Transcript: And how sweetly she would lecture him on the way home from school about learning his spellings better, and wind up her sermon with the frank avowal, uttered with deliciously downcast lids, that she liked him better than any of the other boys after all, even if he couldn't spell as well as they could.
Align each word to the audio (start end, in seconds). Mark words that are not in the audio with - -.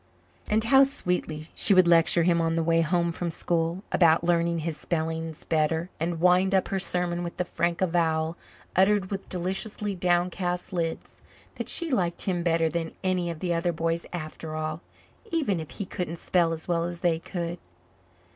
And 0.47 0.63
how 0.63 0.83
sweetly 0.83 1.49
she 1.53 1.75
would 1.75 1.87
lecture 1.87 2.23
him 2.23 2.41
on 2.41 2.55
the 2.55 2.63
way 2.63 2.81
home 2.81 3.11
from 3.11 3.29
school 3.29 3.83
about 3.91 4.23
learning 4.23 4.57
his 4.65 4.75
spellings 4.75 5.43
better, 5.43 5.91
and 5.99 6.19
wind 6.19 6.55
up 6.55 6.69
her 6.69 6.79
sermon 6.79 7.23
with 7.23 7.37
the 7.37 7.45
frank 7.45 7.81
avowal, 7.81 8.35
uttered 8.75 9.11
with 9.11 9.29
deliciously 9.29 9.93
downcast 9.93 10.73
lids, 10.73 11.21
that 11.57 11.69
she 11.69 11.91
liked 11.91 12.23
him 12.23 12.41
better 12.41 12.67
than 12.67 12.93
any 13.03 13.29
of 13.29 13.41
the 13.41 13.53
other 13.53 13.71
boys 13.71 14.07
after 14.11 14.55
all, 14.55 14.81
even 15.31 15.59
if 15.59 15.69
he 15.69 15.85
couldn't 15.85 16.15
spell 16.15 16.51
as 16.51 16.67
well 16.67 16.85
as 16.85 17.01
they 17.01 17.19
could. 17.19 17.59